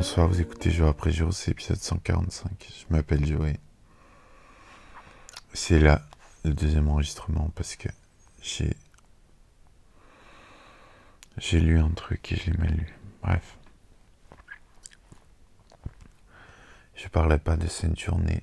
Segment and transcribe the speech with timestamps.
[0.00, 2.50] Bonsoir, vous écoutez jour après jour, c'est épisode 145.
[2.74, 3.60] Je m'appelle Joey.
[5.52, 6.00] C'est là
[6.42, 7.90] le deuxième enregistrement parce que
[8.40, 8.74] j'ai.
[11.36, 12.98] J'ai lu un truc et je l'ai mal lu.
[13.22, 13.58] Bref.
[16.94, 18.42] Je parlais pas de cette journée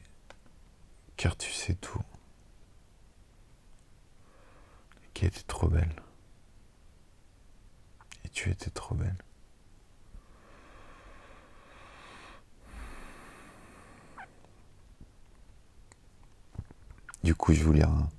[1.15, 2.03] car tu sais tout.
[5.15, 6.03] Qui était trop belle.
[8.25, 9.17] Et tu étais trop belle.
[17.27, 18.09] Du coup, je vous lire un,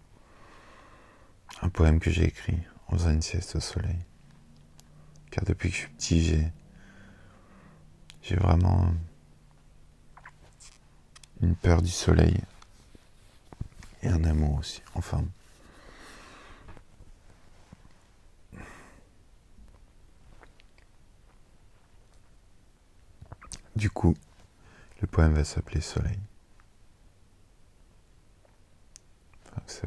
[1.62, 2.58] un poème que j'ai écrit
[2.88, 3.96] en faisant une sieste au soleil.
[5.30, 6.52] Car depuis que je suis petit, j'ai,
[8.20, 8.92] j'ai vraiment
[11.40, 12.38] une peur du soleil
[14.02, 14.82] et un amour aussi.
[14.94, 15.24] Enfin.
[23.74, 24.14] Du coup,
[25.00, 26.18] le poème va s'appeler Soleil.
[29.68, 29.86] Ça.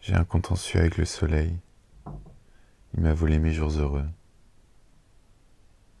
[0.00, 1.54] J'ai un contentieux avec le soleil.
[2.94, 4.08] Il m'a volé mes jours heureux.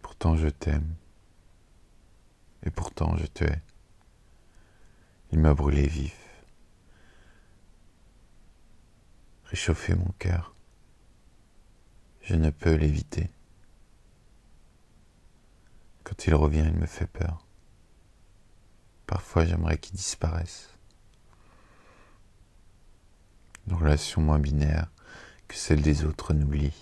[0.00, 0.94] Pourtant je t'aime.
[2.64, 3.60] Et pourtant je te hais.
[5.30, 6.16] Il m'a brûlé vif.
[9.44, 10.54] Réchauffé mon cœur.
[12.22, 13.28] Je ne peux l'éviter.
[16.02, 17.46] Quand il revient, il me fait peur.
[19.06, 20.79] Parfois, j'aimerais qu'il disparaisse.
[23.70, 24.90] Une relation moins binaire
[25.46, 26.74] que celle des autres n'oublie.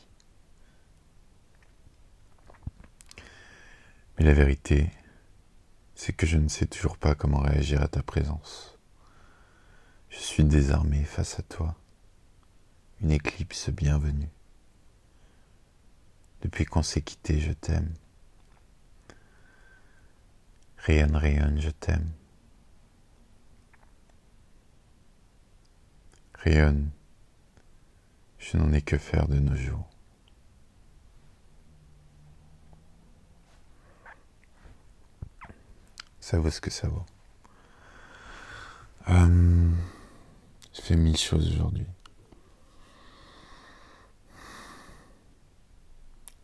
[4.19, 4.91] Mais la vérité,
[5.95, 8.79] c'est que je ne sais toujours pas comment réagir à ta présence.
[10.09, 11.77] Je suis désarmé face à toi,
[13.03, 14.31] une éclipse bienvenue.
[16.41, 17.93] Depuis qu'on s'est quitté, je t'aime.
[20.79, 22.11] Rayonne, rayonne, je t'aime.
[28.39, 29.87] Je n'en ai que faire de nos jours.
[36.21, 37.05] Ça vaut ce que ça vaut.
[39.11, 39.71] Euh,
[40.73, 41.87] J'ai fait mille choses aujourd'hui.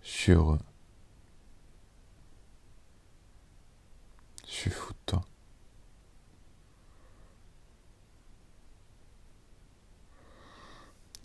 [0.02, 0.60] Je suis heureux.
[4.46, 5.24] Je suis fou de toi.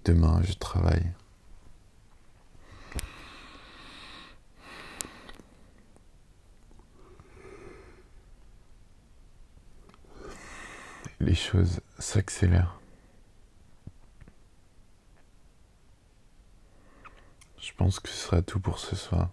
[0.09, 1.05] Demain, je travaille.
[11.19, 12.79] Les choses s'accélèrent.
[17.59, 19.29] Je pense que ce sera tout pour ce soir.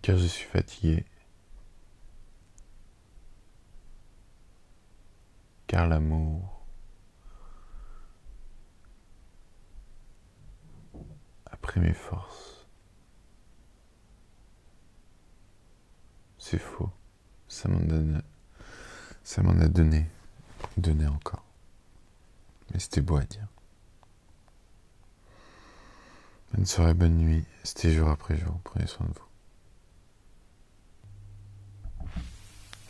[0.00, 1.04] Car je suis fatigué.
[5.68, 6.64] Car l'amour
[11.44, 12.66] a pris mes forces.
[16.38, 16.90] C'est faux.
[17.48, 18.22] Ça m'en donne.
[19.22, 20.06] Ça m'en a donné.
[20.78, 21.44] Donné encore.
[22.72, 23.46] Mais c'était beau à dire.
[26.54, 27.44] Bonne soirée, bonne nuit.
[27.62, 28.58] C'était jour après jour.
[28.64, 29.28] Prenez soin de vous.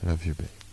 [0.05, 0.68] Love you, babe.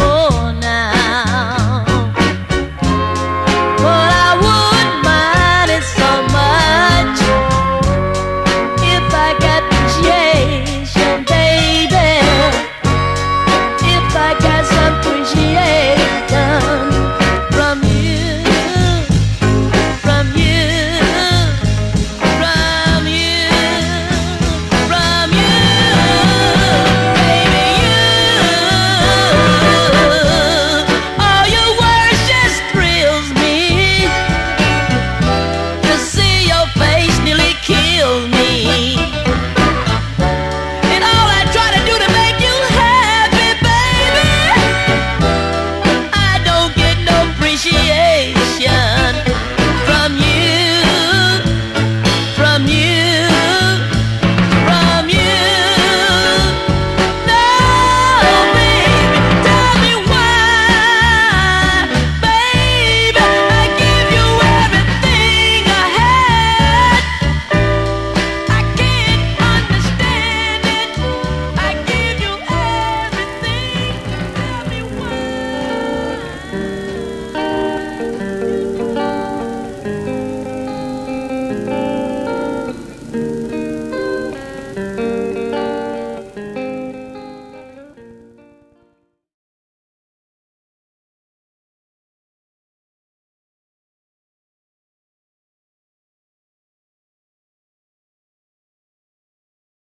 [0.00, 0.25] amor.